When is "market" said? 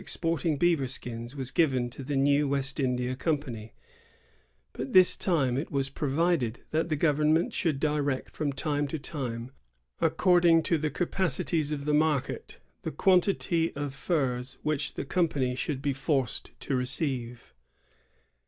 11.93-12.59